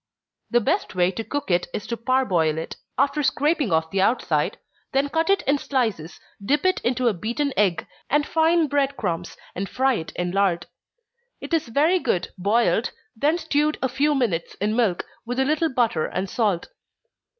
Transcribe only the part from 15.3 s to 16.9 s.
a little butter and salt.